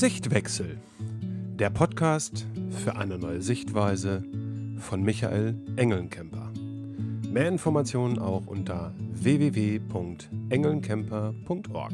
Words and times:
Sichtwechsel. 0.00 0.80
Der 1.58 1.68
Podcast 1.68 2.46
für 2.70 2.96
eine 2.96 3.18
neue 3.18 3.42
Sichtweise 3.42 4.24
von 4.78 5.02
Michael 5.02 5.54
Engelnkemper. 5.76 6.50
Mehr 7.28 7.48
Informationen 7.48 8.18
auch 8.18 8.46
unter 8.46 8.94
www.engelnkemper.org. 9.12 11.92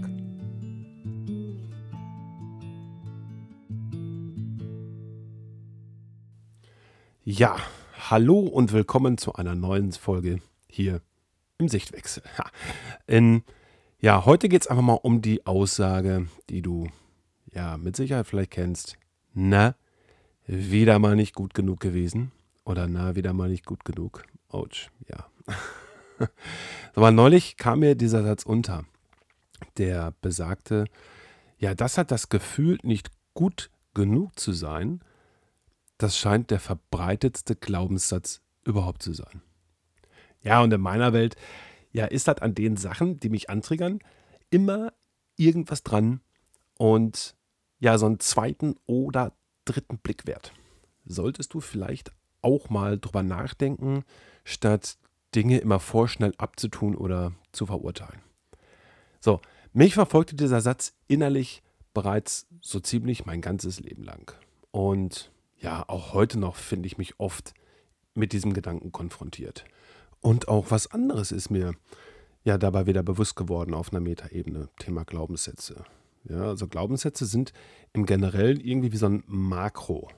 Ja, 7.25 7.57
hallo 8.09 8.39
und 8.39 8.73
willkommen 8.73 9.19
zu 9.19 9.35
einer 9.35 9.57
neuen 9.57 9.91
Folge 9.91 10.39
hier 10.69 11.01
im 11.59 11.67
Sichtwechsel. 11.67 12.23
In, 13.09 13.43
ja, 13.99 14.25
heute 14.25 14.49
geht 14.49 14.63
es 14.63 14.69
einfach 14.69 14.85
mal 14.85 14.95
um 14.95 15.23
die 15.23 15.45
Aussage, 15.45 16.29
die 16.49 16.63
du 16.63 16.87
ja 17.57 17.77
mit 17.79 17.97
Sicherheit 17.97 18.27
vielleicht 18.27 18.53
kennst. 18.53 18.97
Na, 19.33 19.75
wieder 20.47 20.99
mal 20.99 21.17
nicht 21.17 21.35
gut 21.35 21.55
genug 21.55 21.81
gewesen. 21.81 22.31
Oder 22.65 22.87
na, 22.87 23.17
wieder 23.17 23.33
mal 23.33 23.49
nicht 23.49 23.65
gut 23.65 23.85
genug. 23.85 24.25
Autsch, 24.49 24.91
ja. 25.09 25.27
Aber 26.95 27.11
neulich 27.11 27.57
kam 27.57 27.81
mir 27.81 27.95
dieser 27.95 28.23
Satz 28.23 28.45
unter, 28.45 28.85
der 29.77 30.15
besagte, 30.21 30.85
ja, 31.59 31.75
das 31.75 31.99
hat 31.99 32.11
das 32.11 32.29
Gefühl, 32.29 32.79
nicht 32.83 33.11
gut 33.35 33.71
genug 33.95 34.39
zu 34.39 34.53
sein, 34.53 35.01
das 35.99 36.19
scheint 36.19 36.51
der 36.51 36.61
verbreitetste 36.61 37.57
Glaubenssatz 37.57 38.41
überhaupt 38.65 39.03
zu 39.03 39.13
sein. 39.13 39.43
Ja, 40.43 40.61
und 40.63 40.73
in 40.73 40.81
meiner 40.81 41.13
Welt, 41.13 41.37
ja, 41.93 42.07
ist 42.07 42.29
das 42.29 42.39
an 42.39 42.55
den 42.55 42.77
Sachen, 42.77 43.21
die 43.21 43.29
mich 43.29 43.49
antriggern, 43.49 44.01
immer 44.51 44.93
irgendwas 45.37 45.83
dran 45.83 46.21
und 46.79 47.36
ja, 47.79 47.99
so 47.99 48.07
einen 48.07 48.21
zweiten 48.21 48.77
oder 48.87 49.33
dritten 49.65 49.99
Blick 49.99 50.27
wert. 50.27 50.53
Solltest 51.05 51.55
du 51.55 51.61
vielleicht 51.61 52.13
auch 52.43 52.71
mal 52.71 52.99
drüber 52.99 53.23
nachdenken, 53.23 54.05
statt 54.45 54.99
Dinge 55.35 55.59
immer 55.59 55.81
vorschnell 55.81 56.33
abzutun 56.39 56.95
oder 56.97 57.33
zu 57.53 57.67
verurteilen. 57.67 58.21
So, 59.21 59.41
mich 59.73 59.95
verfolgte 59.95 60.37
dieser 60.37 60.61
Satz 60.61 60.95
innerlich 61.09 61.63
bereits 61.93 62.47
so 62.61 62.81
ziemlich 62.81 63.27
mein 63.27 63.41
ganzes 63.41 63.81
Leben 63.81 64.03
lang. 64.03 64.33
Und 64.71 65.31
ja, 65.59 65.85
auch 65.89 66.13
heute 66.13 66.39
noch 66.39 66.57
finde 66.57 66.87
ich 66.87 66.99
mich 66.99 67.19
oft 67.19 67.55
mit 68.15 68.33
diesem 68.33 68.53
Gedanken 68.53 68.93
konfrontiert. 68.93 69.65
Und 70.21 70.49
auch 70.49 70.71
was 70.71 70.91
anderes 70.91 71.33
ist 71.33 71.51
mir 71.51 71.75
ja 72.45 72.59
dabei 72.59 72.87
wieder 72.87 73.03
bewusst 73.03 73.37
geworden 73.37 73.75
auf 73.75 73.93
einer 73.93 74.01
Metaebene, 74.01 74.69
Thema 74.79 75.05
Glaubenssätze. 75.05 75.85
Ja, 76.29 76.49
also 76.49 76.67
Glaubenssätze 76.67 77.27
sind 77.27 77.53
im 77.93 78.07
Generellen 78.07 78.61
irgendwie 78.61 78.93
wie 78.93 78.97
so 78.97 79.07
ein 79.07 79.23
Makro. 79.27 80.11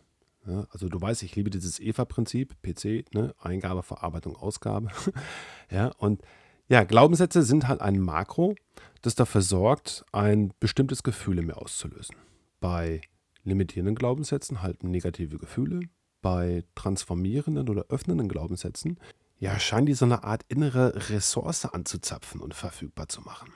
Ja, 0.47 0.67
also 0.71 0.89
du 0.89 1.01
weißt, 1.01 1.23
ich 1.23 1.37
liebe 1.37 1.51
dieses 1.51 1.79
EVA-Prinzip, 1.79 2.57
PC, 2.63 3.13
ne? 3.15 3.35
Eingabe, 3.39 3.83
Verarbeitung, 3.83 4.37
Ausgabe. 4.37 4.89
ja, 5.71 5.89
und 5.99 6.23
ja, 6.69 6.85
Glaubenssätze 6.85 7.43
sind 7.43 7.69
halt 7.69 7.81
ein 7.81 7.99
Makro, 7.99 8.55
das 9.03 9.15
dafür 9.15 9.43
sorgt, 9.43 10.05
ein 10.13 10.53
bestimmtes 10.61 11.03
Gefühl 11.03 11.39
in 11.39 11.47
mir 11.47 11.57
auszulösen. 11.57 12.17
Bei 12.61 13.01
limitierenden 13.45 13.95
Glaubenssätzen 13.95 14.63
halten 14.63 14.91
negative 14.91 15.39
Gefühle. 15.39 15.81
Bei 16.21 16.65
transformierenden 16.75 17.69
oder 17.69 17.87
öffnenden 17.89 18.29
Glaubenssätzen 18.29 18.99
ja, 19.39 19.59
scheinen 19.59 19.87
die 19.87 19.95
so 19.95 20.05
eine 20.05 20.25
Art 20.25 20.45
innere 20.49 21.11
Ressource 21.11 21.65
anzuzapfen 21.65 22.41
und 22.41 22.55
verfügbar 22.55 23.09
zu 23.09 23.21
machen. 23.21 23.53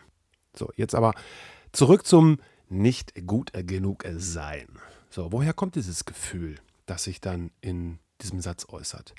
So, 0.54 0.70
jetzt 0.76 0.94
aber 0.94 1.14
zurück 1.72 2.06
zum 2.06 2.38
nicht 2.72 3.26
gut 3.26 3.52
genug 3.52 4.04
sein. 4.16 4.66
So, 5.10 5.30
woher 5.30 5.52
kommt 5.52 5.74
dieses 5.76 6.04
Gefühl, 6.04 6.56
das 6.86 7.04
sich 7.04 7.20
dann 7.20 7.50
in 7.60 7.98
diesem 8.20 8.40
Satz 8.40 8.66
äußert? 8.68 9.14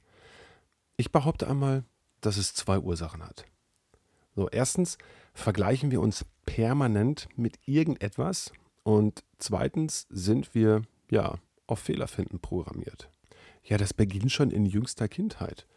Ich 0.98 1.12
behaupte 1.12 1.48
einmal, 1.48 1.84
dass 2.22 2.38
es 2.38 2.54
zwei 2.54 2.80
Ursachen 2.80 3.24
hat. 3.24 3.46
So, 4.36 4.50
erstens 4.50 4.98
vergleichen 5.34 5.92
wir 5.92 6.02
uns 6.02 6.26
permanent 6.46 7.28
mit 7.36 7.60
irgendetwas 7.66 8.52
und 8.84 9.24
zweitens 9.38 10.08
sind 10.10 10.56
wir 10.56 10.82
ja 11.10 11.36
auf 11.68 11.80
Fehlerfinden 11.80 12.40
programmiert. 12.40 13.10
Ja, 13.64 13.78
das 13.78 13.94
beginnt 13.94 14.32
schon 14.32 14.52
in 14.52 14.66
jüngster 14.66 15.08
Kindheit. 15.08 15.68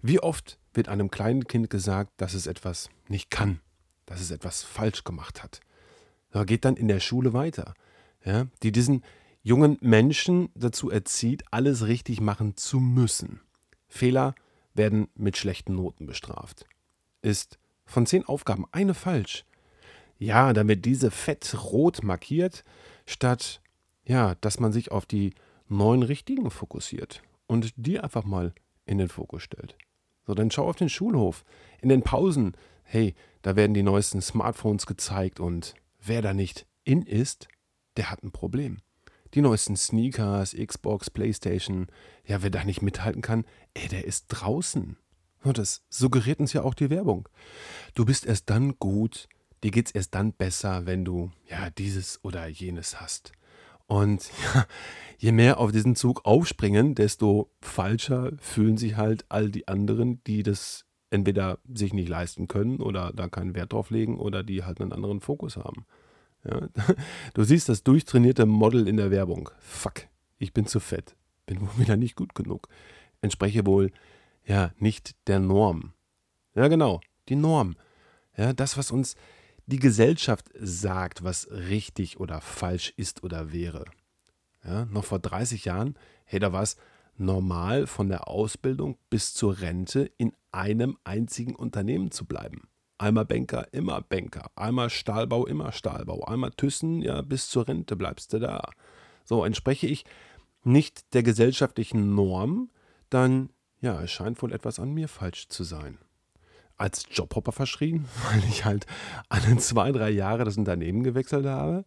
Wie 0.00 0.20
oft 0.20 0.58
wird 0.72 0.88
einem 0.88 1.10
kleinen 1.10 1.46
Kind 1.46 1.68
gesagt, 1.70 2.12
dass 2.18 2.34
es 2.34 2.46
etwas 2.46 2.90
nicht 3.08 3.30
kann, 3.30 3.60
dass 4.06 4.20
es 4.20 4.30
etwas 4.30 4.62
falsch 4.62 5.04
gemacht 5.04 5.42
hat? 5.42 5.60
Geht 6.42 6.64
dann 6.64 6.76
in 6.76 6.88
der 6.88 6.98
Schule 6.98 7.32
weiter, 7.32 7.74
ja, 8.24 8.46
die 8.64 8.72
diesen 8.72 9.04
jungen 9.42 9.78
Menschen 9.80 10.48
dazu 10.56 10.90
erzieht, 10.90 11.44
alles 11.52 11.86
richtig 11.86 12.20
machen 12.20 12.56
zu 12.56 12.80
müssen. 12.80 13.40
Fehler 13.86 14.34
werden 14.74 15.06
mit 15.14 15.36
schlechten 15.36 15.76
Noten 15.76 16.06
bestraft. 16.06 16.66
Ist 17.22 17.58
von 17.86 18.06
zehn 18.06 18.24
Aufgaben 18.24 18.64
eine 18.72 18.94
falsch, 18.94 19.44
ja, 20.18 20.52
dann 20.52 20.68
wird 20.68 20.84
diese 20.84 21.10
fett 21.10 21.54
rot 21.64 22.02
markiert, 22.02 22.64
statt 23.06 23.60
ja, 24.04 24.34
dass 24.36 24.60
man 24.60 24.72
sich 24.72 24.90
auf 24.90 25.06
die 25.06 25.34
neun 25.68 26.02
richtigen 26.02 26.50
fokussiert 26.50 27.22
und 27.46 27.72
die 27.76 28.00
einfach 28.00 28.24
mal 28.24 28.54
in 28.86 28.98
den 28.98 29.08
Fokus 29.08 29.42
stellt. 29.42 29.76
So, 30.26 30.34
dann 30.34 30.50
schau 30.50 30.68
auf 30.68 30.76
den 30.76 30.88
Schulhof. 30.88 31.44
In 31.80 31.88
den 31.88 32.02
Pausen, 32.02 32.56
hey, 32.82 33.14
da 33.42 33.56
werden 33.56 33.74
die 33.74 33.82
neuesten 33.82 34.20
Smartphones 34.20 34.86
gezeigt 34.86 35.40
und 35.40 35.74
wer 36.06 36.22
da 36.22 36.34
nicht 36.34 36.66
in 36.84 37.02
ist, 37.02 37.48
der 37.96 38.10
hat 38.10 38.22
ein 38.22 38.32
Problem. 38.32 38.78
Die 39.34 39.40
neuesten 39.40 39.76
Sneakers, 39.76 40.54
Xbox, 40.54 41.10
Playstation, 41.10 41.88
ja, 42.24 42.42
wer 42.42 42.50
da 42.50 42.64
nicht 42.64 42.82
mithalten 42.82 43.22
kann, 43.22 43.44
ey, 43.74 43.88
der 43.88 44.04
ist 44.04 44.26
draußen. 44.28 44.96
Und 45.42 45.58
das 45.58 45.82
suggeriert 45.90 46.40
uns 46.40 46.52
ja 46.52 46.62
auch 46.62 46.74
die 46.74 46.90
Werbung. 46.90 47.28
Du 47.94 48.04
bist 48.04 48.26
erst 48.26 48.48
dann 48.48 48.78
gut, 48.78 49.28
dir 49.62 49.70
geht 49.70 49.88
es 49.88 49.94
erst 49.94 50.14
dann 50.14 50.32
besser, 50.32 50.86
wenn 50.86 51.04
du 51.04 51.30
ja 51.48 51.70
dieses 51.70 52.22
oder 52.24 52.46
jenes 52.46 53.00
hast. 53.00 53.32
Und 53.86 54.30
ja, 54.54 54.66
je 55.18 55.32
mehr 55.32 55.58
auf 55.58 55.72
diesen 55.72 55.96
Zug 55.96 56.24
aufspringen, 56.24 56.94
desto 56.94 57.50
falscher 57.60 58.32
fühlen 58.38 58.76
sich 58.76 58.96
halt 58.96 59.24
all 59.28 59.50
die 59.50 59.68
anderen, 59.68 60.22
die 60.24 60.42
das 60.42 60.86
entweder 61.14 61.58
sich 61.72 61.94
nicht 61.94 62.08
leisten 62.08 62.48
können 62.48 62.80
oder 62.80 63.12
da 63.14 63.28
keinen 63.28 63.54
Wert 63.54 63.72
drauf 63.72 63.90
legen 63.90 64.18
oder 64.18 64.42
die 64.42 64.64
halt 64.64 64.80
einen 64.80 64.92
anderen 64.92 65.20
Fokus 65.20 65.56
haben. 65.56 65.86
Ja, 66.44 66.68
du 67.34 67.44
siehst 67.44 67.68
das 67.68 67.84
durchtrainierte 67.84 68.44
Model 68.44 68.88
in 68.88 68.96
der 68.96 69.10
Werbung. 69.10 69.48
Fuck, 69.60 70.08
ich 70.38 70.52
bin 70.52 70.66
zu 70.66 70.80
fett, 70.80 71.16
bin 71.46 71.60
wohl 71.60 71.78
wieder 71.78 71.96
nicht 71.96 72.16
gut 72.16 72.34
genug. 72.34 72.68
Entspreche 73.22 73.64
wohl 73.64 73.92
ja 74.44 74.72
nicht 74.78 75.14
der 75.28 75.38
Norm. 75.38 75.92
Ja, 76.54 76.68
genau, 76.68 77.00
die 77.28 77.36
Norm. 77.36 77.76
Ja, 78.36 78.52
das, 78.52 78.76
was 78.76 78.90
uns 78.90 79.14
die 79.66 79.78
Gesellschaft 79.78 80.50
sagt, 80.58 81.22
was 81.22 81.48
richtig 81.50 82.18
oder 82.18 82.40
falsch 82.40 82.92
ist 82.96 83.22
oder 83.22 83.52
wäre. 83.52 83.84
Ja, 84.64 84.84
noch 84.86 85.04
vor 85.04 85.20
30 85.20 85.64
Jahren, 85.64 85.94
hey, 86.24 86.40
da 86.40 86.52
war 86.52 86.62
es 86.62 86.76
normal, 87.16 87.86
von 87.86 88.08
der 88.08 88.28
Ausbildung 88.28 88.98
bis 89.10 89.34
zur 89.34 89.60
Rente 89.60 90.10
in 90.18 90.32
einem 90.52 90.96
einzigen 91.04 91.54
Unternehmen 91.54 92.10
zu 92.10 92.24
bleiben. 92.24 92.68
Einmal 92.98 93.24
Banker, 93.24 93.66
immer 93.72 94.00
Banker. 94.00 94.50
Einmal 94.56 94.90
Stahlbau, 94.90 95.46
immer 95.46 95.72
Stahlbau. 95.72 96.24
Einmal 96.24 96.50
Thyssen, 96.50 97.02
ja, 97.02 97.22
bis 97.22 97.48
zur 97.48 97.66
Rente 97.66 97.96
bleibst 97.96 98.32
du 98.32 98.38
da. 98.38 98.70
So, 99.24 99.44
entspreche 99.44 99.86
ich 99.86 100.04
nicht 100.62 101.12
der 101.14 101.22
gesellschaftlichen 101.22 102.14
Norm, 102.14 102.70
dann, 103.10 103.50
ja, 103.80 104.00
es 104.02 104.10
scheint 104.10 104.40
wohl 104.42 104.52
etwas 104.52 104.78
an 104.78 104.92
mir 104.92 105.08
falsch 105.08 105.48
zu 105.48 105.64
sein 105.64 105.98
als 106.76 107.06
Jobhopper 107.10 107.52
verschrien, 107.52 108.06
weil 108.30 108.42
ich 108.48 108.64
halt 108.64 108.86
alle 109.28 109.56
zwei, 109.58 109.92
drei 109.92 110.10
Jahre 110.10 110.44
das 110.44 110.56
Unternehmen 110.56 111.02
gewechselt 111.02 111.46
habe, 111.46 111.84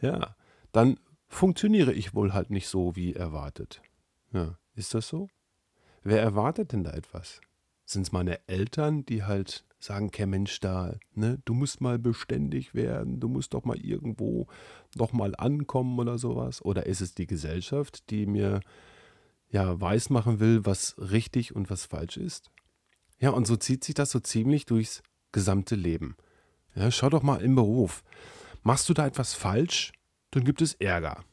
ja, 0.00 0.34
dann 0.72 0.98
funktioniere 1.28 1.92
ich 1.92 2.14
wohl 2.14 2.32
halt 2.32 2.50
nicht 2.50 2.68
so 2.68 2.96
wie 2.96 3.14
erwartet. 3.14 3.82
Ja, 4.32 4.56
ist 4.80 4.94
das 4.94 5.08
so? 5.08 5.28
Wer 6.02 6.20
erwartet 6.20 6.72
denn 6.72 6.82
da 6.82 6.92
etwas? 6.92 7.40
Sind 7.84 8.02
es 8.02 8.12
meine 8.12 8.48
Eltern, 8.48 9.04
die 9.04 9.24
halt 9.24 9.64
sagen, 9.78 10.06
okay, 10.06 10.26
Mensch, 10.26 10.60
da, 10.60 10.96
ne, 11.12 11.38
du 11.44 11.54
musst 11.54 11.80
mal 11.80 11.98
beständig 11.98 12.74
werden, 12.74 13.20
du 13.20 13.28
musst 13.28 13.54
doch 13.54 13.64
mal 13.64 13.78
irgendwo 13.78 14.46
noch 14.94 15.12
mal 15.12 15.34
ankommen 15.36 15.98
oder 15.98 16.18
sowas? 16.18 16.64
Oder 16.64 16.86
ist 16.86 17.00
es 17.00 17.14
die 17.14 17.26
Gesellschaft, 17.26 18.10
die 18.10 18.26
mir 18.26 18.60
ja 19.48 19.80
weismachen 19.80 20.40
will, 20.40 20.64
was 20.64 20.96
richtig 20.98 21.54
und 21.54 21.70
was 21.70 21.86
falsch 21.86 22.16
ist? 22.16 22.50
Ja, 23.18 23.30
und 23.30 23.46
so 23.46 23.56
zieht 23.56 23.84
sich 23.84 23.94
das 23.94 24.10
so 24.10 24.20
ziemlich 24.20 24.64
durchs 24.66 25.02
gesamte 25.32 25.74
Leben. 25.74 26.16
Ja, 26.74 26.90
schau 26.90 27.10
doch 27.10 27.22
mal 27.22 27.42
im 27.42 27.54
Beruf. 27.54 28.02
Machst 28.62 28.88
du 28.88 28.94
da 28.94 29.06
etwas 29.06 29.34
falsch, 29.34 29.92
dann 30.30 30.44
gibt 30.44 30.62
es 30.62 30.74
Ärger. 30.74 31.24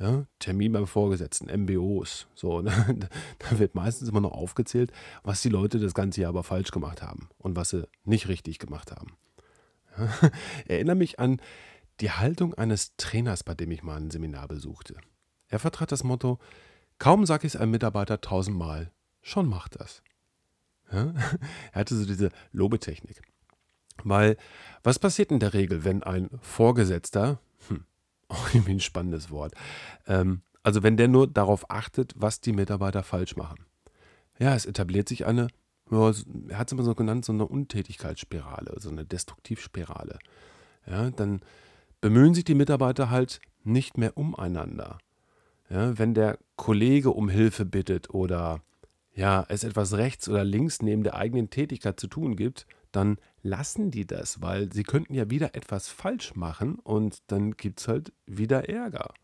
Ja, 0.00 0.24
Termin 0.38 0.72
beim 0.72 0.86
Vorgesetzten, 0.86 1.46
MBOs. 1.64 2.26
So, 2.34 2.60
ne? 2.62 3.08
da 3.38 3.58
wird 3.58 3.74
meistens 3.74 4.08
immer 4.08 4.22
noch 4.22 4.32
aufgezählt, 4.32 4.92
was 5.22 5.42
die 5.42 5.50
Leute 5.50 5.78
das 5.78 5.92
ganze 5.92 6.22
Jahr 6.22 6.30
aber 6.30 6.42
falsch 6.42 6.70
gemacht 6.70 7.02
haben 7.02 7.28
und 7.36 7.54
was 7.54 7.70
sie 7.70 7.86
nicht 8.04 8.28
richtig 8.28 8.58
gemacht 8.58 8.92
haben. 8.92 9.16
Ja, 9.98 10.30
erinnere 10.66 10.96
mich 10.96 11.18
an 11.18 11.40
die 12.00 12.10
Haltung 12.10 12.54
eines 12.54 12.96
Trainers, 12.96 13.44
bei 13.44 13.54
dem 13.54 13.70
ich 13.70 13.82
mal 13.82 14.00
ein 14.00 14.10
Seminar 14.10 14.48
besuchte. 14.48 14.96
Er 15.48 15.58
vertrat 15.58 15.92
das 15.92 16.02
Motto, 16.02 16.38
kaum 16.98 17.26
sage 17.26 17.46
ich 17.46 17.54
es 17.54 17.60
einem 17.60 17.72
Mitarbeiter 17.72 18.22
tausendmal, 18.22 18.90
schon 19.20 19.48
macht 19.48 19.78
das. 19.78 20.02
Ja? 20.90 21.12
Er 21.72 21.80
hatte 21.80 21.94
so 21.94 22.06
diese 22.06 22.30
Lobetechnik. 22.52 23.20
Weil, 24.02 24.38
was 24.82 24.98
passiert 24.98 25.30
in 25.30 25.40
der 25.40 25.52
Regel, 25.52 25.84
wenn 25.84 26.02
ein 26.02 26.30
Vorgesetzter, 26.40 27.38
hm, 27.68 27.84
auch 28.34 28.54
irgendwie 28.54 28.72
ein 28.72 28.80
spannendes 28.80 29.30
Wort, 29.30 29.54
ähm, 30.06 30.42
also 30.62 30.82
wenn 30.82 30.96
der 30.96 31.08
nur 31.08 31.26
darauf 31.26 31.70
achtet, 31.70 32.12
was 32.16 32.40
die 32.40 32.52
Mitarbeiter 32.52 33.02
falsch 33.02 33.36
machen. 33.36 33.64
Ja, 34.38 34.54
es 34.54 34.66
etabliert 34.66 35.08
sich 35.08 35.26
eine, 35.26 35.48
ja, 35.90 36.12
er 36.48 36.58
hat 36.58 36.68
es 36.68 36.72
immer 36.72 36.82
so 36.82 36.94
genannt, 36.94 37.24
so 37.24 37.32
eine 37.32 37.46
Untätigkeitsspirale, 37.46 38.74
so 38.78 38.90
eine 38.90 39.04
Destruktivspirale. 39.04 40.18
Ja, 40.86 41.10
dann 41.10 41.40
bemühen 42.00 42.34
sich 42.34 42.44
die 42.44 42.54
Mitarbeiter 42.54 43.10
halt 43.10 43.40
nicht 43.64 43.98
mehr 43.98 44.16
umeinander. 44.16 44.98
Ja, 45.68 45.98
wenn 45.98 46.14
der 46.14 46.38
Kollege 46.56 47.10
um 47.10 47.28
Hilfe 47.28 47.64
bittet 47.64 48.10
oder 48.10 48.62
ja, 49.12 49.44
es 49.48 49.64
etwas 49.64 49.94
rechts 49.94 50.28
oder 50.28 50.44
links 50.44 50.82
neben 50.82 51.02
der 51.02 51.16
eigenen 51.16 51.50
Tätigkeit 51.50 52.00
zu 52.00 52.06
tun 52.06 52.36
gibt, 52.36 52.66
dann 52.92 53.18
lassen 53.42 53.90
die 53.90 54.06
das, 54.06 54.42
weil 54.42 54.72
sie 54.72 54.82
könnten 54.82 55.14
ja 55.14 55.30
wieder 55.30 55.54
etwas 55.54 55.88
falsch 55.88 56.34
machen 56.34 56.76
und 56.76 57.18
dann 57.28 57.52
gibt 57.52 57.80
es 57.80 57.88
halt 57.88 58.12
wieder 58.26 58.68
Ärger. 58.68 59.14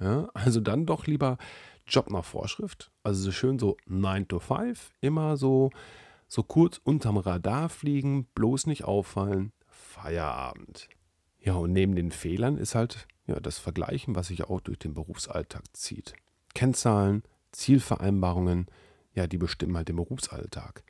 Ja, 0.00 0.28
also 0.34 0.60
dann 0.60 0.86
doch 0.86 1.06
lieber 1.06 1.38
Job 1.86 2.10
nach 2.10 2.24
Vorschrift, 2.24 2.90
also 3.02 3.22
so 3.22 3.32
schön 3.32 3.58
so 3.58 3.76
9 3.86 4.28
to 4.28 4.38
5, 4.38 4.92
immer 5.00 5.36
so, 5.36 5.70
so 6.28 6.42
kurz 6.42 6.80
unterm 6.82 7.16
Radar 7.16 7.68
fliegen, 7.68 8.26
bloß 8.34 8.66
nicht 8.66 8.84
auffallen, 8.84 9.52
Feierabend. 9.66 10.88
Ja, 11.38 11.54
und 11.54 11.72
neben 11.72 11.94
den 11.94 12.10
Fehlern 12.10 12.56
ist 12.56 12.74
halt 12.74 13.06
ja, 13.26 13.38
das 13.38 13.58
Vergleichen, 13.58 14.14
was 14.14 14.28
sich 14.28 14.44
auch 14.44 14.60
durch 14.60 14.78
den 14.78 14.94
Berufsalltag 14.94 15.62
zieht. 15.74 16.14
Kennzahlen, 16.54 17.22
Zielvereinbarungen, 17.52 18.66
ja, 19.12 19.26
die 19.26 19.38
bestimmen 19.38 19.76
halt 19.76 19.88
den 19.88 19.96
Berufsalltag. 19.96 20.82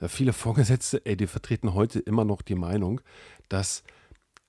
Ja, 0.00 0.08
viele 0.08 0.32
Vorgesetzte, 0.32 1.04
ey, 1.04 1.16
die 1.16 1.26
vertreten 1.26 1.74
heute 1.74 2.00
immer 2.00 2.24
noch 2.24 2.42
die 2.42 2.54
Meinung, 2.54 3.00
dass 3.48 3.82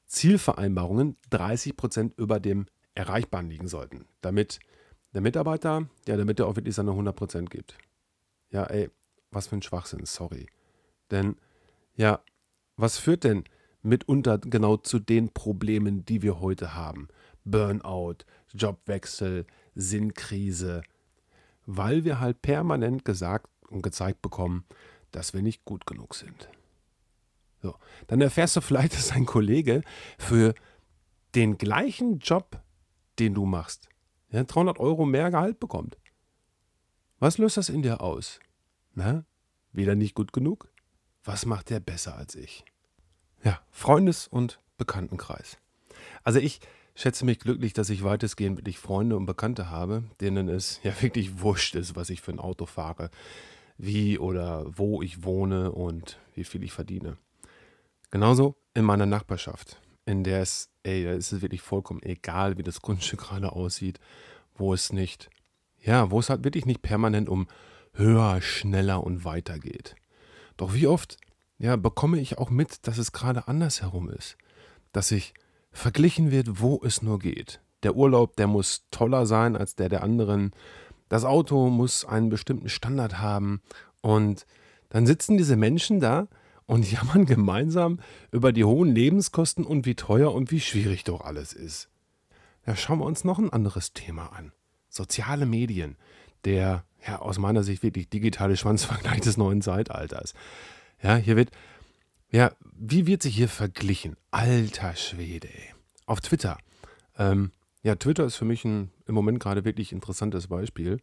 Zielvereinbarungen 0.06 1.18
30 1.30 1.75
Prozent 1.75 2.18
über 2.18 2.39
dem 2.39 2.68
Erreichbaren 2.95 3.50
liegen 3.50 3.68
sollten, 3.68 4.06
damit 4.21 4.59
der 5.13 5.21
Mitarbeiter, 5.21 5.89
ja, 6.07 6.18
damit 6.18 6.39
er 6.39 6.48
auch 6.48 6.56
wirklich 6.56 6.75
seine 6.75 6.92
100 6.92 7.15
Prozent 7.15 7.50
gibt. 7.50 7.77
Ja, 8.50 8.63
ey, 8.65 8.89
was 9.31 9.48
für 9.48 9.57
ein 9.57 9.62
Schwachsinn, 9.62 10.06
sorry. 10.06 10.48
Denn, 11.12 11.36
ja, 11.95 12.21
was 12.77 12.98
führt 12.98 13.24
denn 13.25 13.44
mitunter 13.81 14.38
genau 14.38 14.77
zu 14.77 15.00
den 15.00 15.33
Problemen, 15.33 16.06
die 16.06 16.21
wir 16.21 16.39
heute 16.39 16.75
haben? 16.75 17.09
Burnout, 17.44 18.18
Jobwechsel, 18.53 19.45
Sinnkrise, 19.75 20.83
weil 21.65 22.03
wir 22.03 22.19
halt 22.19 22.42
permanent 22.42 23.03
gesagt 23.03 23.50
und 23.69 23.81
gezeigt 23.81 24.21
bekommen, 24.21 24.65
dass 25.12 25.34
wir 25.34 25.42
nicht 25.42 25.66
gut 25.66 25.86
genug 25.86 26.16
sind. 26.16 26.50
So, 27.62 27.75
dann 28.08 28.22
erfährst 28.22 28.56
du 28.56 28.62
vielleicht, 28.62 28.94
dass 28.98 29.12
ein 29.12 29.25
Kollege 29.25 29.84
für 30.18 30.54
den 31.36 31.58
gleichen 31.58 32.19
Job, 32.19 32.62
den 33.19 33.34
du 33.34 33.46
machst, 33.46 33.90
ja, 34.31 34.44
300 34.44 34.80
Euro 34.80 35.06
mehr 35.06 35.30
Gehalt 35.30 35.60
bekommt. 35.60 35.98
Was 37.19 37.38
löst 37.38 37.58
das 37.58 37.69
in 37.69 37.84
dir 37.84 38.02
aus? 38.02 38.40
Na, 38.94 39.25
wieder 39.72 39.96
nicht 39.96 40.16
gut 40.16 40.34
genug? 40.34 40.72
Was 41.24 41.46
macht 41.46 41.69
der 41.69 41.80
besser 41.80 42.16
als 42.16 42.36
ich? 42.36 42.66
Ja, 43.44 43.62
Freundes- 43.69 44.28
und 44.28 44.60
Bekanntenkreis. 44.78 45.58
Also 46.24 46.40
ich 46.40 46.60
schätze 46.96 47.25
mich 47.25 47.40
glücklich, 47.40 47.74
dass 47.74 47.90
ich 47.90 48.04
weitestgehend 48.04 48.58
wirklich 48.58 48.80
Freunde 48.80 49.16
und 49.16 49.25
Bekannte 49.25 49.69
habe, 49.69 50.04
denen 50.19 50.50
es 50.50 50.80
ja 50.84 51.00
wirklich 51.02 51.42
wurscht 51.42 51.75
ist, 51.75 51.96
was 51.96 52.10
ich 52.10 52.22
für 52.22 52.31
ein 52.31 52.40
Auto 52.40 52.66
fahre, 52.66 53.12
wie 53.81 54.19
oder 54.19 54.66
wo 54.78 55.01
ich 55.01 55.24
wohne 55.24 55.72
und 55.72 56.19
wie 56.36 56.44
viel 56.44 56.63
ich 56.63 56.72
verdiene. 56.72 57.18
Genauso 58.12 58.56
in 58.75 58.86
meiner 58.86 59.07
Nachbarschaft, 59.07 59.81
in 60.06 60.24
der 60.24 60.42
es, 60.42 60.69
ey, 60.83 61.04
da 61.04 61.13
ist 61.13 61.31
es 61.31 61.42
wirklich 61.42 61.62
vollkommen 61.62 62.04
egal, 62.04 62.57
wie 62.60 62.63
das 62.63 62.81
Grundstück 62.81 63.22
gerade 63.22 63.54
aussieht, 63.54 64.00
wo 64.56 64.74
es 64.74 64.94
nicht, 64.94 65.31
ja, 65.80 66.12
wo 66.12 66.19
es 66.19 66.30
halt 66.30 66.44
wirklich 66.44 66.68
nicht 66.68 66.83
permanent 66.83 67.28
um 67.28 67.48
höher, 67.94 68.39
schneller 68.42 69.04
und 69.04 69.25
weiter 69.25 69.57
geht. 69.57 69.95
Doch 70.57 70.75
wie 70.75 70.86
oft, 70.86 71.18
ja, 71.57 71.75
bekomme 71.75 72.19
ich 72.19 72.38
auch 72.38 72.51
mit, 72.51 72.88
dass 72.88 73.00
es 73.00 73.12
gerade 73.12 73.48
andersherum 73.48 74.10
ist, 74.12 74.38
dass 74.92 75.12
ich 75.12 75.34
verglichen 75.72 76.30
wird, 76.30 76.62
wo 76.62 76.80
es 76.84 77.01
nur 77.01 77.18
geht. 77.18 77.62
Der 77.81 77.95
Urlaub, 77.95 78.36
der 78.36 78.45
muss 78.45 78.86
toller 78.92 79.25
sein 79.25 79.56
als 79.56 79.75
der 79.75 79.89
der 79.89 80.04
anderen. 80.04 80.51
Das 81.12 81.25
Auto 81.25 81.69
muss 81.69 82.06
einen 82.06 82.30
bestimmten 82.30 82.69
Standard 82.69 83.19
haben. 83.19 83.62
Und 84.00 84.46
dann 84.88 85.06
sitzen 85.06 85.38
diese 85.38 85.58
Menschen 85.58 86.00
da 86.00 86.30
und 86.68 86.90
jammern 86.92 87.25
gemeinsam 87.25 88.00
über 88.31 88.54
die 88.54 88.63
hohen 88.63 88.96
Lebenskosten 88.96 89.66
und 89.66 89.86
wie 89.86 89.96
teuer 89.96 90.34
und 90.34 90.52
wie 90.52 90.62
schwierig 90.62 91.04
doch 91.04 91.19
alles 91.19 91.52
ist. 91.52 91.90
Ja, 92.66 92.78
schauen 92.78 93.00
wir 93.00 93.06
uns 93.06 93.25
noch 93.25 93.40
ein 93.40 93.52
anderes 93.52 93.92
Thema 93.92 94.28
an. 94.28 94.54
Soziale 94.88 95.46
Medien. 95.46 95.98
Der, 96.46 96.86
ja, 97.06 97.19
aus 97.19 97.40
meiner 97.40 97.63
Sicht 97.63 97.84
wirklich 97.84 98.08
digitale 98.08 98.56
Schwanzvergleich 98.56 99.19
des 99.19 99.36
neuen 99.36 99.62
Zeitalters. 99.62 100.34
Ja, 101.04 101.18
hier 101.18 101.36
wird 101.36 101.52
ja, 102.30 102.54
wie 102.72 103.06
wird 103.06 103.22
sich 103.22 103.36
hier 103.36 103.50
verglichen? 103.50 104.16
Alter 104.31 104.96
Schwede, 104.96 105.50
ey. 105.50 105.74
Auf 106.06 106.22
Twitter. 106.22 106.58
Ähm, 107.18 107.52
ja, 107.83 107.95
Twitter 107.95 108.25
ist 108.25 108.36
für 108.36 108.45
mich 108.45 108.66
ein 108.66 108.92
im 109.07 109.16
Moment 109.16 109.39
gerade 109.39 109.66
wirklich 109.66 109.92
interessantes 109.92 110.48
Beispiel. 110.48 111.00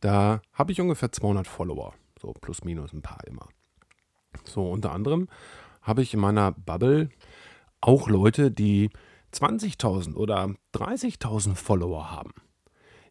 Da 0.00 0.40
habe 0.52 0.72
ich 0.72 0.80
ungefähr 0.80 1.12
200 1.12 1.46
Follower. 1.46 1.94
So 2.20 2.32
plus 2.32 2.64
minus 2.64 2.92
ein 2.92 3.02
paar 3.02 3.24
immer. 3.26 3.48
So, 4.44 4.70
unter 4.70 4.92
anderem 4.92 5.28
habe 5.82 6.02
ich 6.02 6.14
in 6.14 6.20
meiner 6.20 6.52
Bubble 6.52 7.10
auch 7.80 8.08
Leute, 8.08 8.50
die 8.50 8.90
20.000 9.32 10.14
oder 10.14 10.54
30.000 10.74 11.54
Follower 11.54 12.10
haben. 12.10 12.32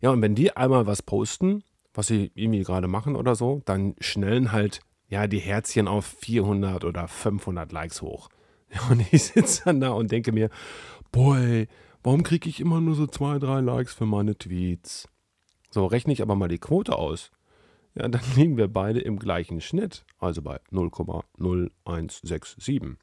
Ja, 0.01 0.09
und 0.09 0.21
wenn 0.21 0.35
die 0.35 0.55
einmal 0.55 0.87
was 0.87 1.01
posten, 1.01 1.63
was 1.93 2.07
sie 2.07 2.31
irgendwie 2.35 2.63
gerade 2.63 2.87
machen 2.87 3.15
oder 3.15 3.35
so, 3.35 3.61
dann 3.65 3.95
schnellen 3.99 4.51
halt 4.51 4.81
ja, 5.07 5.27
die 5.27 5.39
Herzchen 5.39 5.87
auf 5.87 6.05
400 6.05 6.83
oder 6.83 7.07
500 7.07 7.71
Likes 7.71 8.01
hoch. 8.01 8.29
Ja, 8.73 8.81
und 8.89 8.99
ich 9.13 9.25
sitze 9.25 9.61
dann 9.65 9.79
da 9.79 9.91
und 9.91 10.11
denke 10.11 10.31
mir, 10.31 10.49
boy, 11.11 11.67
warum 12.05 12.23
kriege 12.23 12.47
ich 12.47 12.61
immer 12.61 12.79
nur 12.79 12.95
so 12.95 13.07
zwei, 13.07 13.39
drei 13.39 13.59
Likes 13.61 13.95
für 13.95 14.05
meine 14.05 14.37
Tweets? 14.37 15.09
So, 15.71 15.87
rechne 15.87 16.13
ich 16.13 16.21
aber 16.21 16.35
mal 16.35 16.47
die 16.47 16.59
Quote 16.59 16.95
aus. 16.95 17.31
Ja, 17.95 18.07
dann 18.07 18.21
liegen 18.35 18.57
wir 18.57 18.67
beide 18.67 18.99
im 19.01 19.17
gleichen 19.17 19.59
Schnitt, 19.59 20.05
also 20.19 20.43
bei 20.43 20.59
0,0167. 20.71 22.97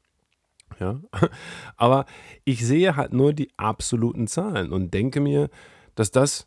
Ja, 0.79 1.01
aber 1.75 2.05
ich 2.45 2.65
sehe 2.65 2.95
halt 2.95 3.11
nur 3.13 3.33
die 3.33 3.51
absoluten 3.57 4.27
Zahlen 4.27 4.71
und 4.71 4.93
denke 4.93 5.19
mir, 5.19 5.49
dass 5.95 6.09
das, 6.09 6.45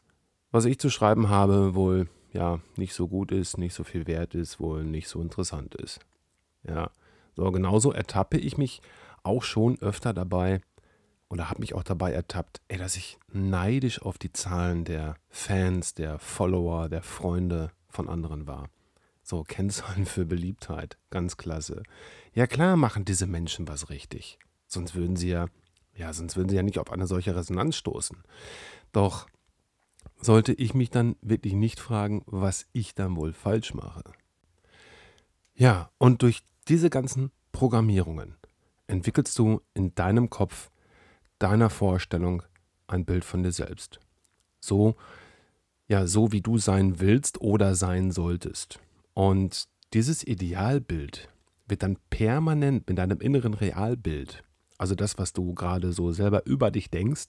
was 0.51 0.65
ich 0.65 0.81
zu 0.81 0.89
schreiben 0.91 1.29
habe, 1.29 1.75
wohl 1.75 2.09
ja, 2.33 2.61
nicht 2.77 2.95
so 2.95 3.07
gut 3.07 3.33
ist, 3.33 3.59
nicht 3.59 3.75
so 3.75 3.85
viel 3.85 4.07
wert 4.07 4.35
ist, 4.35 4.59
wohl 4.59 4.83
nicht 4.83 5.09
so 5.09 5.21
interessant 5.21 5.75
ist. 5.75 6.01
Ja, 6.67 6.91
so 7.37 7.53
genauso 7.53 7.93
ertappe 7.93 8.39
ich 8.39 8.57
mich 8.59 8.81
auch 9.23 9.43
schon 9.43 9.79
öfter 9.81 10.15
dabei 10.15 10.63
oder 11.29 11.51
habe 11.51 11.61
mich 11.61 11.75
auch 11.75 11.83
dabei 11.83 12.13
ertappt, 12.13 12.61
ey, 12.69 12.79
dass 12.79 12.97
ich 12.97 13.19
neidisch 13.33 14.01
auf 14.01 14.19
die 14.19 14.33
Zahlen 14.33 14.85
der 14.85 15.17
Fans, 15.29 15.95
der 15.95 16.19
Follower, 16.19 16.89
der 16.89 17.03
Freunde 17.03 17.73
von 17.89 18.09
anderen 18.09 18.47
war. 18.47 18.69
So, 19.23 19.43
Kennzahlen 19.43 20.07
für 20.07 20.25
Beliebtheit, 20.25 20.99
ganz 21.11 21.37
klasse. 21.37 21.83
Ja, 22.33 22.47
klar 22.47 22.77
machen 22.77 23.05
diese 23.05 23.27
Menschen 23.27 23.67
was 23.67 23.91
richtig. 23.91 24.39
Sonst 24.69 24.95
würden 24.95 25.17
sie 25.17 25.31
ja, 25.31 25.47
ja, 25.95 26.13
sonst 26.13 26.37
würden 26.37 26.49
sie 26.49 26.57
ja 26.57 26.63
nicht 26.63 26.79
auf 26.79 26.93
eine 26.93 27.07
solche 27.07 27.35
Resonanz 27.35 27.77
stoßen. 27.77 28.23
Doch 28.93 29.27
sollte 30.21 30.53
ich 30.53 30.75
mich 30.75 30.91
dann 30.91 31.17
wirklich 31.23 31.55
nicht 31.55 31.81
fragen, 31.81 32.23
was 32.27 32.67
ich 32.73 32.95
dann 32.95 33.17
wohl 33.17 33.33
falsch 33.33 33.75
mache. 33.75 34.05
Ja, 35.55 35.91
und 35.99 36.23
durch 36.23 36.43
diese 36.69 36.91
ganzen 36.91 37.33
Programmierungen 37.53 38.37
entwickelst 38.87 39.39
du 39.39 39.63
in 39.75 39.95
deinem 39.95 40.31
Kopf, 40.31 40.71
deiner 41.39 41.71
Vorstellung 41.71 42.43
ein 42.87 43.05
Bild 43.05 43.25
von 43.25 43.43
dir 43.43 43.53
selbst. 43.53 44.01
So, 44.61 44.97
ja, 45.89 46.07
so 46.07 46.33
wie 46.33 46.41
du 46.41 46.59
sein 46.59 47.01
willst 47.01 47.41
oder 47.41 47.75
sein 47.75 48.11
solltest. 48.11 48.81
Und 49.15 49.69
dieses 49.93 50.27
Idealbild 50.27 51.29
wird 51.69 51.83
dann 51.83 51.97
permanent 52.11 52.89
mit 52.89 52.99
deinem 52.99 53.21
inneren 53.21 53.55
Realbild, 53.55 54.43
also 54.79 54.95
das, 54.95 55.19
was 55.19 55.33
du 55.33 55.55
gerade 55.55 55.93
so 55.93 56.13
selber 56.13 56.47
über 56.47 56.71
dich 56.71 56.91
denkst, 56.91 57.27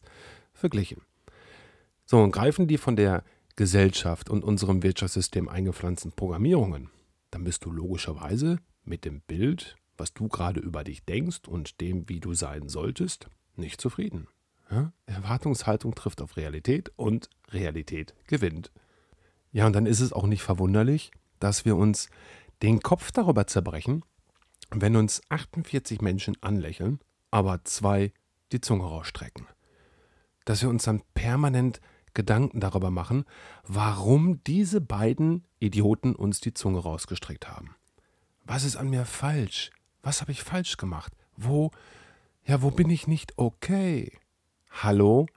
verglichen. 0.54 1.02
So, 2.06 2.22
und 2.22 2.32
greifen 2.32 2.68
die 2.68 2.78
von 2.78 2.96
der 2.96 3.24
Gesellschaft 3.56 4.30
und 4.30 4.44
unserem 4.44 4.84
Wirtschaftssystem 4.84 5.50
eingepflanzten 5.50 6.12
Programmierungen, 6.12 6.90
dann 7.32 7.44
bist 7.44 7.66
du 7.66 7.72
logischerweise 7.72 8.60
mit 8.84 9.04
dem 9.04 9.22
Bild, 9.22 9.76
was 9.98 10.14
du 10.14 10.28
gerade 10.28 10.60
über 10.60 10.84
dich 10.84 11.04
denkst 11.06 11.48
und 11.48 11.82
dem, 11.82 12.08
wie 12.08 12.20
du 12.20 12.34
sein 12.34 12.70
solltest, 12.70 13.30
nicht 13.58 13.82
zufrieden. 13.82 14.28
Ja? 14.72 14.92
Erwartungshaltung 15.06 15.96
trifft 15.96 16.22
auf 16.22 16.38
Realität 16.38 16.92
und 16.96 17.30
Realität 17.50 18.14
gewinnt. 18.28 18.72
Ja, 19.52 19.66
und 19.66 19.74
dann 19.74 19.86
ist 19.86 20.02
es 20.02 20.14
auch 20.14 20.28
nicht 20.28 20.44
verwunderlich, 20.44 21.12
dass 21.40 21.66
wir 21.66 21.76
uns 21.76 22.10
den 22.62 22.82
Kopf 22.82 23.12
darüber 23.12 23.48
zerbrechen, 23.48 24.04
wenn 24.70 24.96
uns 24.96 25.22
48 25.30 26.02
Menschen 26.02 26.36
anlächeln, 26.42 27.00
aber 27.32 27.64
zwei 27.64 28.12
die 28.52 28.62
Zunge 28.62 28.84
rausstrecken. 28.84 29.48
Dass 30.46 30.62
wir 30.62 30.70
uns 30.70 30.84
dann 30.84 31.02
permanent 31.14 31.80
Gedanken 32.14 32.60
darüber 32.60 32.90
machen, 32.90 33.26
warum 33.64 34.44
diese 34.46 34.82
beiden 34.82 35.46
Idioten 35.60 36.16
uns 36.16 36.40
die 36.40 36.54
Zunge 36.54 36.80
rausgestreckt 36.80 37.48
haben. 37.48 37.76
Was 38.44 38.64
ist 38.64 38.76
an 38.76 38.90
mir 38.90 39.06
falsch? 39.06 39.72
Was 40.02 40.22
habe 40.22 40.32
ich 40.32 40.42
falsch 40.42 40.78
gemacht? 40.78 41.14
Wo, 41.36 41.72
ja, 42.48 42.62
wo 42.62 42.72
bin 42.72 42.90
ich 42.90 43.08
nicht 43.08 43.38
okay? 43.38 44.12
Hallo? 44.70 45.28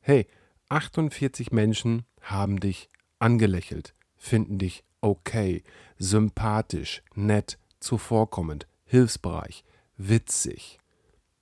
Hey, 0.00 0.26
48 0.70 1.52
Menschen 1.52 2.06
haben 2.22 2.60
dich 2.60 2.88
angelächelt, 3.18 3.94
finden 4.16 4.58
dich 4.58 4.82
okay, 5.02 5.62
sympathisch, 5.98 7.02
nett, 7.14 7.58
zuvorkommend, 7.78 8.66
hilfsbereich, 8.84 9.64
witzig. 9.98 10.78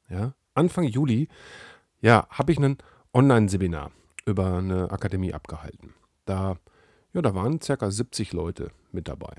Ja? 0.09 0.35
Anfang 0.55 0.85
Juli, 0.85 1.29
ja, 2.01 2.27
habe 2.31 2.51
ich 2.51 2.59
ein 2.59 2.79
Online-Seminar 3.13 3.93
über 4.27 4.57
eine 4.57 4.91
Akademie 4.91 5.33
abgehalten. 5.33 5.95
Da, 6.25 6.57
ja, 7.13 7.23
da 7.23 7.35
waren 7.37 7.61
ca. 7.61 7.91
70 7.91 8.33
Leute 8.33 8.73
mit 8.91 9.07
dabei. 9.07 9.37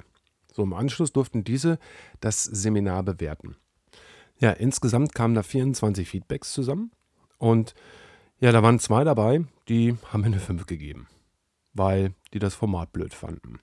So 0.53 0.63
im 0.63 0.73
Anschluss 0.73 1.11
durften 1.11 1.43
diese 1.43 1.79
das 2.21 2.45
Seminar 2.45 3.03
bewerten. 3.03 3.57
Ja, 4.39 4.51
insgesamt 4.51 5.13
kamen 5.15 5.35
da 5.35 5.43
24 5.43 6.07
Feedbacks 6.07 6.51
zusammen 6.51 6.91
und 7.37 7.73
ja, 8.39 8.51
da 8.51 8.61
waren 8.61 8.79
zwei 8.79 9.03
dabei, 9.03 9.45
die 9.69 9.95
haben 10.11 10.21
mir 10.21 10.27
eine 10.27 10.39
5 10.39 10.65
gegeben, 10.65 11.07
weil 11.73 12.13
die 12.33 12.39
das 12.39 12.53
Format 12.53 12.91
blöd 12.91 13.13
fanden. 13.13 13.59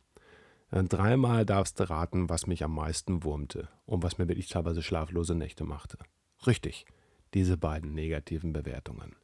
Ja, 0.72 0.82
dreimal 0.82 1.44
darfst 1.44 1.78
du 1.78 1.88
raten, 1.88 2.30
was 2.30 2.46
mich 2.46 2.64
am 2.64 2.74
meisten 2.74 3.22
wurmte 3.22 3.68
und 3.84 4.02
was 4.02 4.16
mir 4.16 4.28
wirklich 4.28 4.48
teilweise 4.48 4.82
schlaflose 4.82 5.34
Nächte 5.34 5.64
machte. 5.64 5.98
Richtig, 6.46 6.86
diese 7.34 7.58
beiden 7.58 7.92
negativen 7.92 8.54
Bewertungen. 8.54 9.14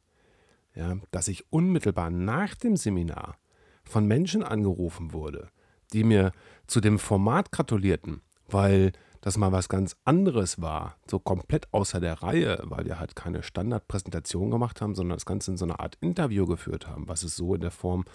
Ja, 0.75 0.97
dass 1.09 1.27
ich 1.27 1.51
unmittelbar 1.51 2.11
nach 2.11 2.53
dem 2.53 2.77
Seminar 2.77 3.37
von 3.83 4.05
Menschen 4.05 4.43
angerufen 4.43 5.13
wurde, 5.13 5.49
die 5.93 6.03
mir 6.03 6.31
zu 6.67 6.79
dem 6.79 6.99
Format 6.99 7.51
gratulierten, 7.51 8.21
weil 8.47 8.91
das 9.21 9.37
mal 9.37 9.51
was 9.51 9.69
ganz 9.69 9.95
anderes 10.05 10.61
war, 10.61 10.97
so 11.09 11.19
komplett 11.19 11.67
außer 11.73 11.99
der 11.99 12.21
Reihe, 12.21 12.59
weil 12.63 12.85
wir 12.85 12.99
halt 12.99 13.15
keine 13.15 13.43
Standardpräsentation 13.43 14.51
gemacht 14.51 14.81
haben, 14.81 14.95
sondern 14.95 15.17
das 15.17 15.25
Ganze 15.25 15.51
in 15.51 15.57
so 15.57 15.65
einer 15.65 15.79
Art 15.79 15.97
Interview 16.01 16.45
geführt 16.45 16.87
haben, 16.87 17.07
was 17.07 17.23
es 17.23 17.35
so 17.35 17.55
in 17.55 17.61
der 17.61 17.71
Form 17.71 18.05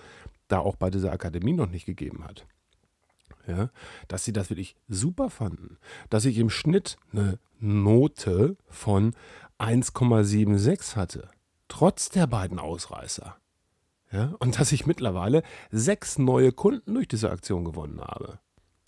da 0.48 0.58
auch 0.58 0.76
bei 0.76 0.90
dieser 0.90 1.12
Akademie 1.12 1.52
noch 1.52 1.68
nicht 1.68 1.86
gegeben 1.86 2.24
hat. 2.24 2.46
Ja, 3.46 3.68
dass 4.08 4.24
sie 4.24 4.32
das 4.32 4.48
wirklich 4.48 4.74
super 4.88 5.28
fanden, 5.28 5.76
dass 6.08 6.24
ich 6.24 6.38
im 6.38 6.48
Schnitt 6.48 6.96
eine 7.12 7.38
Note 7.60 8.56
von 8.68 9.14
1,76 9.58 10.96
hatte, 10.96 11.28
trotz 11.68 12.08
der 12.08 12.26
beiden 12.26 12.58
Ausreißer. 12.58 13.36
Ja, 14.10 14.34
und 14.38 14.60
dass 14.60 14.72
ich 14.72 14.86
mittlerweile 14.86 15.42
sechs 15.70 16.18
neue 16.18 16.52
Kunden 16.52 16.94
durch 16.94 17.08
diese 17.08 17.30
Aktion 17.30 17.64
gewonnen 17.64 18.00
habe. 18.00 18.38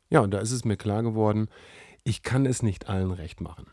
Ja, 0.09 0.21
und 0.21 0.31
da 0.31 0.39
ist 0.39 0.53
es 0.53 0.65
mir 0.65 0.77
klar 0.77 1.03
geworden, 1.03 1.49
ich 2.07 2.23
kann 2.23 2.47
es 2.47 2.63
nicht 2.63 2.89
allen 2.89 3.11
recht 3.11 3.41
machen. 3.41 3.67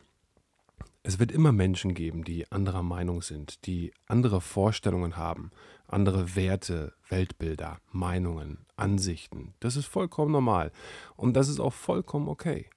Es 1.04 1.20
wird 1.20 1.32
immer 1.32 1.52
Menschen 1.52 1.94
geben, 1.94 2.24
die 2.24 2.52
anderer 2.52 2.82
Meinung 2.82 3.22
sind, 3.22 3.68
die 3.68 3.94
andere 4.08 4.42
Vorstellungen 4.42 5.18
haben, 5.18 5.52
andere 5.86 6.36
Werte, 6.36 6.96
Weltbilder, 7.10 7.80
Meinungen, 7.92 8.66
Ansichten. 8.76 9.54
Das 9.60 9.76
ist 9.76 9.86
vollkommen 9.86 10.32
normal 10.32 10.72
und 11.16 11.36
das 11.36 11.48
ist 11.48 11.60
auch 11.60 11.74
vollkommen 11.74 12.28
okay. 12.28 12.72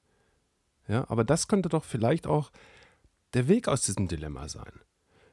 Ja, 0.89 1.09
aber 1.09 1.25
das 1.25 1.49
könnte 1.49 1.71
doch 1.71 1.85
vielleicht 1.85 2.27
auch 2.27 2.51
der 3.33 3.49
Weg 3.49 3.67
aus 3.67 3.81
diesem 3.81 4.09
Dilemma 4.09 4.51
sein. 4.51 4.83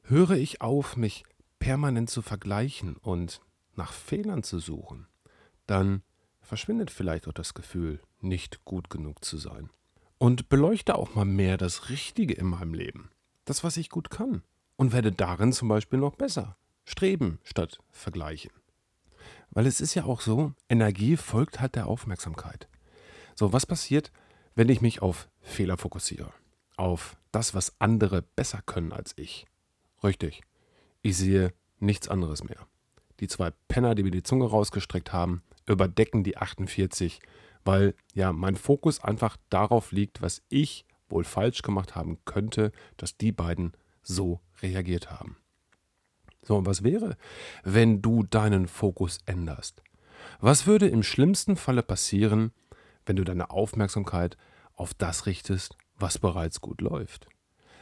Höre 0.04 0.32
ich 0.38 0.62
auf, 0.62 0.96
mich 0.96 1.26
permanent 1.60 2.10
zu 2.10 2.22
vergleichen 2.22 2.96
und 2.96 3.42
nach 3.76 3.92
Fehlern 3.92 4.42
zu 4.42 4.60
suchen, 4.60 5.06
dann 5.68 6.02
verschwindet 6.40 6.92
vielleicht 6.92 7.28
auch 7.28 7.34
das 7.34 7.54
Gefühl, 7.54 8.00
nicht 8.22 8.64
gut 8.64 8.90
genug 8.90 9.26
zu 9.26 9.36
sein 9.36 9.70
und 10.24 10.48
beleuchte 10.48 10.96
auch 10.96 11.16
mal 11.16 11.26
mehr 11.26 11.58
das 11.58 11.90
Richtige 11.90 12.34
in 12.34 12.46
meinem 12.46 12.74
Leben. 12.74 13.10
Das, 13.44 13.66
was 13.66 13.76
ich 13.76 13.90
gut 13.90 14.10
kann. 14.10 14.42
Und 14.78 14.94
werde 14.94 15.12
darin 15.12 15.52
zum 15.52 15.68
Beispiel 15.68 16.00
noch 16.00 16.16
besser. 16.16 16.56
Streben 16.86 17.40
statt 17.44 17.80
vergleichen. 17.92 18.52
Weil 19.52 19.68
es 19.68 19.82
ist 19.82 19.96
ja 19.96 20.06
auch 20.06 20.22
so, 20.22 20.54
Energie 20.70 21.18
folgt 21.18 21.60
halt 21.60 21.76
der 21.76 21.88
Aufmerksamkeit. 21.88 22.70
So, 23.36 23.52
was 23.52 23.66
passiert, 23.66 24.14
wenn 24.56 24.70
ich 24.70 24.80
mich 24.80 25.02
auf 25.02 25.28
Fehler 25.42 25.76
fokussiere? 25.76 26.32
Auf 26.78 27.18
das, 27.34 27.54
was 27.54 27.74
andere 27.80 28.22
besser 28.22 28.62
können 28.66 28.94
als 28.94 29.12
ich? 29.18 29.46
Richtig. 30.06 30.42
Ich 31.02 31.18
sehe 31.18 31.52
nichts 31.80 32.08
anderes 32.08 32.46
mehr. 32.46 32.66
Die 33.20 33.28
zwei 33.28 33.52
Penner, 33.68 33.94
die 33.94 34.04
mir 34.04 34.12
die 34.12 34.24
Zunge 34.24 34.46
rausgestreckt 34.46 35.12
haben, 35.12 35.44
überdecken 35.66 36.24
die 36.24 36.38
48 36.38 37.20
weil 37.66 37.96
ja 38.14 38.34
mein 38.34 38.56
Fokus 38.56 39.04
einfach 39.04 39.38
darauf 39.50 39.92
liegt, 39.92 40.22
was 40.22 40.42
ich 40.50 40.86
wohl 41.10 41.24
falsch 41.24 41.62
gemacht 41.62 41.96
haben 41.96 42.18
könnte, 42.26 42.72
dass 42.98 43.18
die 43.18 43.32
beiden 43.32 43.74
so 44.02 44.42
reagiert 44.62 45.12
haben. 45.12 45.38
So, 46.42 46.58
und 46.58 46.66
was 46.66 46.84
wäre, 46.84 47.18
wenn 47.64 48.02
du 48.02 48.24
deinen 48.24 48.68
Fokus 48.68 49.20
änderst? 49.26 49.82
Was 50.40 50.68
würde 50.68 50.88
im 50.88 51.04
schlimmsten 51.04 51.56
Falle 51.56 51.84
passieren, 51.84 52.52
wenn 53.06 53.16
du 53.16 53.24
deine 53.24 53.50
Aufmerksamkeit 53.50 54.38
auf 54.74 54.94
das 54.94 55.26
richtest, 55.26 55.78
was 55.96 56.20
bereits 56.20 56.62
gut 56.62 56.82
läuft? 56.82 57.28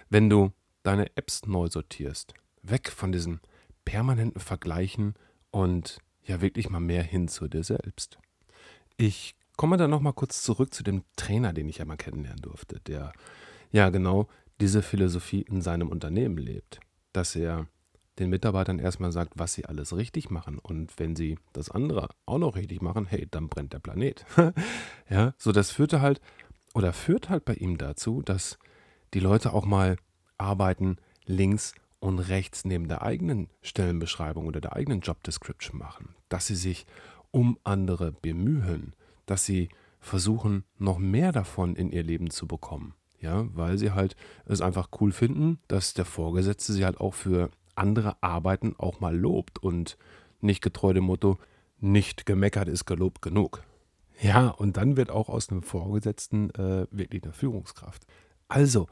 Wenn 0.10 0.30
du 0.30 0.52
deine 0.84 1.16
Apps 1.16 1.46
neu 1.46 1.68
sortierst, 1.68 2.34
weg 2.62 2.90
von 2.90 3.12
diesem 3.12 3.40
permanenten 3.86 4.42
Vergleichen 4.42 5.16
und 5.50 6.00
ja 6.24 6.42
wirklich 6.42 6.70
mal 6.70 6.80
mehr 6.80 7.04
hin 7.04 7.28
zu 7.28 7.48
dir 7.48 7.64
selbst. 7.64 8.20
Ich 8.98 9.36
Kommen 9.58 9.74
wir 9.74 9.78
dann 9.78 9.92
nochmal 9.92 10.14
kurz 10.14 10.42
zurück 10.42 10.74
zu 10.74 10.84
dem 10.84 11.04
Trainer, 11.16 11.54
den 11.54 11.70
ich 11.70 11.82
einmal 11.82 11.98
kennenlernen 11.98 12.42
durfte, 12.42 12.80
der 12.82 13.14
ja 13.72 13.90
genau 13.90 14.28
diese 14.60 14.82
Philosophie 14.82 15.42
in 15.42 15.62
seinem 15.62 15.90
Unternehmen 15.90 16.38
lebt. 16.38 16.80
Dass 17.14 17.36
er 17.36 17.68
den 18.20 18.30
Mitarbeitern 18.30 18.80
erstmal 18.80 19.12
sagt, 19.12 19.34
was 19.36 19.54
sie 19.54 19.66
alles 19.66 19.96
richtig 19.96 20.30
machen. 20.30 20.60
Und 20.60 20.98
wenn 21.00 21.16
sie 21.16 21.38
das 21.54 21.70
andere 21.70 22.10
auch 22.26 22.38
noch 22.38 22.56
richtig 22.56 22.82
machen, 22.82 23.06
hey, 23.06 23.28
dann 23.30 23.50
brennt 23.50 23.74
der 23.74 23.80
Planet. 23.80 24.26
ja, 25.10 25.34
so 25.38 25.52
das 25.52 25.72
führte 25.72 26.02
halt 26.02 26.22
oder 26.74 26.94
führt 26.94 27.30
halt 27.30 27.46
bei 27.46 27.56
ihm 27.56 27.78
dazu, 27.78 28.22
dass 28.22 28.58
die 29.14 29.20
Leute 29.20 29.54
auch 29.54 29.66
mal 29.66 29.98
arbeiten 30.38 30.98
links 31.26 31.74
und 32.00 32.20
rechts 32.20 32.66
neben 32.66 32.88
der 32.88 33.02
eigenen 33.02 33.50
Stellenbeschreibung 33.62 34.48
oder 34.48 34.62
der 34.62 34.76
eigenen 34.76 35.02
Job 35.02 35.24
Description 35.24 35.78
machen. 35.78 36.16
Dass 36.30 36.48
sie 36.48 36.56
sich 36.56 36.86
um 37.32 37.58
andere 37.64 38.12
bemühen, 38.12 38.94
dass 39.32 39.46
sie 39.46 39.70
versuchen, 40.02 40.66
noch 40.78 40.98
mehr 40.98 41.32
davon 41.32 41.78
in 41.78 41.90
ihr 41.90 42.04
Leben 42.04 42.30
zu 42.30 42.48
bekommen. 42.48 42.94
Ja, 43.22 43.48
weil 43.56 43.78
sie 43.78 43.92
halt 43.92 44.18
es 44.46 44.60
einfach 44.62 44.90
cool 45.00 45.14
finden, 45.14 45.60
dass 45.70 45.94
der 45.94 46.06
Vorgesetzte 46.06 46.74
sie 46.74 46.84
halt 46.84 47.00
auch 47.00 47.14
für 47.14 47.50
andere 47.76 48.22
Arbeiten 48.22 48.76
auch 48.78 49.00
mal 49.00 49.16
lobt 49.16 49.60
und 49.60 49.98
nicht 50.42 50.62
getreu 50.62 50.92
dem 50.92 51.06
Motto, 51.06 51.38
nicht 51.80 52.26
gemeckert 52.26 52.68
ist 52.68 52.86
gelobt 52.86 53.22
genug. 53.22 53.64
Ja, 54.20 54.50
und 54.50 54.76
dann 54.76 54.98
wird 54.98 55.12
auch 55.12 55.30
aus 55.30 55.50
einem 55.50 55.64
Vorgesetzten 55.64 56.50
äh, 56.52 56.88
wirklich 56.92 57.24
eine 57.24 57.32
Führungskraft. 57.32 58.06
Also, 58.50 58.88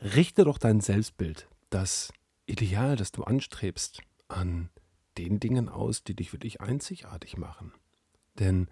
richte 0.00 0.44
doch 0.44 0.58
dein 0.58 0.80
Selbstbild, 0.80 1.48
das 1.68 2.12
Ideal, 2.46 2.96
das 2.96 3.12
du 3.12 3.24
anstrebst, 3.24 4.00
an 4.28 4.70
den 5.18 5.38
Dingen 5.38 5.68
aus, 5.68 6.02
die 6.02 6.14
dich 6.14 6.32
wirklich 6.32 6.62
einzigartig 6.62 7.36
machen. 7.36 7.72
Denn 8.38 8.68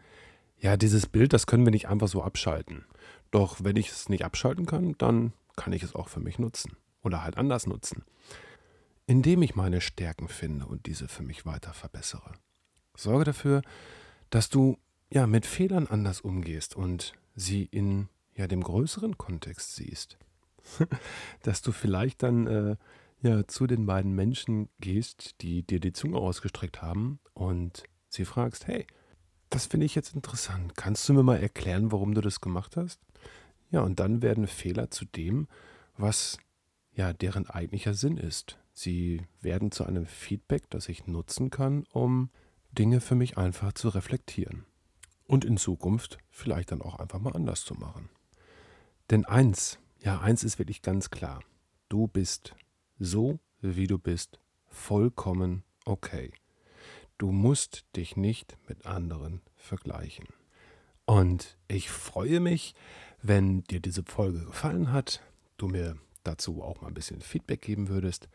ja, 0.60 0.76
dieses 0.76 1.06
Bild, 1.06 1.32
das 1.32 1.46
können 1.46 1.64
wir 1.64 1.70
nicht 1.70 1.88
einfach 1.88 2.08
so 2.08 2.22
abschalten. 2.22 2.84
Doch 3.30 3.62
wenn 3.62 3.76
ich 3.76 3.88
es 3.90 4.08
nicht 4.08 4.24
abschalten 4.24 4.66
kann, 4.66 4.94
dann 4.98 5.32
kann 5.56 5.72
ich 5.72 5.82
es 5.82 5.94
auch 5.94 6.08
für 6.08 6.20
mich 6.20 6.38
nutzen 6.38 6.76
oder 7.02 7.24
halt 7.24 7.36
anders 7.36 7.66
nutzen, 7.66 8.04
indem 9.06 9.42
ich 9.42 9.54
meine 9.54 9.80
Stärken 9.80 10.28
finde 10.28 10.66
und 10.66 10.86
diese 10.86 11.08
für 11.08 11.22
mich 11.22 11.46
weiter 11.46 11.72
verbessere. 11.72 12.32
Sorge 12.94 13.24
dafür, 13.24 13.62
dass 14.28 14.50
du 14.50 14.78
ja 15.10 15.26
mit 15.26 15.46
Fehlern 15.46 15.86
anders 15.86 16.20
umgehst 16.20 16.76
und 16.76 17.14
sie 17.34 17.64
in 17.64 18.08
ja 18.34 18.46
dem 18.46 18.62
größeren 18.62 19.16
Kontext 19.18 19.76
siehst. 19.76 20.18
dass 21.42 21.62
du 21.62 21.72
vielleicht 21.72 22.22
dann 22.22 22.46
äh, 22.46 22.76
ja 23.22 23.46
zu 23.46 23.66
den 23.66 23.86
beiden 23.86 24.14
Menschen 24.14 24.68
gehst, 24.78 25.40
die 25.40 25.62
dir 25.62 25.80
die 25.80 25.92
Zunge 25.92 26.18
ausgestreckt 26.18 26.82
haben 26.82 27.18
und 27.32 27.84
sie 28.08 28.24
fragst, 28.24 28.66
hey, 28.66 28.86
das 29.50 29.66
finde 29.66 29.86
ich 29.86 29.94
jetzt 29.94 30.14
interessant. 30.14 30.76
Kannst 30.76 31.08
du 31.08 31.12
mir 31.12 31.22
mal 31.22 31.40
erklären, 31.40 31.92
warum 31.92 32.14
du 32.14 32.20
das 32.20 32.40
gemacht 32.40 32.76
hast? 32.76 33.00
Ja, 33.70 33.82
und 33.82 34.00
dann 34.00 34.22
werden 34.22 34.46
Fehler 34.46 34.90
zu 34.90 35.04
dem, 35.04 35.48
was 35.96 36.38
ja 36.92 37.12
deren 37.12 37.48
eigentlicher 37.48 37.94
Sinn 37.94 38.16
ist. 38.16 38.58
Sie 38.72 39.26
werden 39.40 39.72
zu 39.72 39.84
einem 39.84 40.06
Feedback, 40.06 40.70
das 40.70 40.88
ich 40.88 41.06
nutzen 41.06 41.50
kann, 41.50 41.84
um 41.92 42.30
Dinge 42.72 43.00
für 43.00 43.14
mich 43.14 43.36
einfach 43.36 43.72
zu 43.72 43.88
reflektieren. 43.88 44.64
Und 45.26 45.44
in 45.44 45.56
Zukunft 45.56 46.18
vielleicht 46.30 46.72
dann 46.72 46.82
auch 46.82 46.98
einfach 46.98 47.20
mal 47.20 47.34
anders 47.34 47.64
zu 47.64 47.74
machen. 47.74 48.08
Denn 49.10 49.24
eins, 49.24 49.78
ja, 50.00 50.20
eins 50.20 50.44
ist 50.44 50.58
wirklich 50.58 50.82
ganz 50.82 51.10
klar. 51.10 51.40
Du 51.88 52.06
bist 52.06 52.54
so, 52.98 53.38
wie 53.60 53.86
du 53.86 53.98
bist, 53.98 54.40
vollkommen 54.68 55.64
okay. 55.84 56.32
Du 57.20 57.32
musst 57.32 57.84
dich 57.96 58.16
nicht 58.16 58.56
mit 58.66 58.86
anderen 58.86 59.42
vergleichen. 59.54 60.24
Und 61.04 61.58
ich 61.68 61.90
freue 61.90 62.40
mich, 62.40 62.74
wenn 63.20 63.62
dir 63.64 63.80
diese 63.80 64.02
Folge 64.04 64.46
gefallen 64.46 64.90
hat, 64.90 65.20
du 65.58 65.68
mir 65.68 65.98
dazu 66.24 66.62
auch 66.62 66.80
mal 66.80 66.88
ein 66.88 66.94
bisschen 66.94 67.20
Feedback 67.20 67.60
geben 67.60 67.90
würdest, 67.90 68.30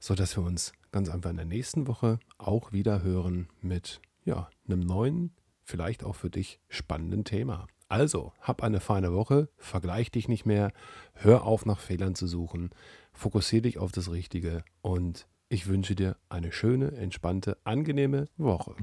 sodass 0.00 0.36
wir 0.36 0.44
uns 0.44 0.74
ganz 0.92 1.08
einfach 1.08 1.30
in 1.30 1.38
der 1.38 1.46
nächsten 1.46 1.86
Woche 1.86 2.18
auch 2.36 2.72
wieder 2.72 3.02
hören 3.02 3.48
mit 3.62 4.02
ja, 4.26 4.50
einem 4.68 4.80
neuen, 4.80 5.34
vielleicht 5.62 6.04
auch 6.04 6.14
für 6.14 6.28
dich 6.28 6.60
spannenden 6.68 7.24
Thema. 7.24 7.68
Also, 7.88 8.34
hab 8.42 8.62
eine 8.62 8.80
feine 8.80 9.14
Woche, 9.14 9.48
vergleich 9.56 10.10
dich 10.10 10.28
nicht 10.28 10.44
mehr, 10.44 10.74
hör 11.14 11.44
auf 11.44 11.64
nach 11.64 11.80
Fehlern 11.80 12.14
zu 12.14 12.26
suchen, 12.26 12.68
fokussiere 13.14 13.62
dich 13.62 13.78
auf 13.78 13.92
das 13.92 14.10
Richtige 14.10 14.62
und 14.82 15.26
ich 15.48 15.68
wünsche 15.68 15.94
dir 15.94 16.16
eine 16.28 16.52
schöne, 16.52 16.92
entspannte, 16.92 17.56
angenehme 17.64 18.26
Woche. 18.36 18.74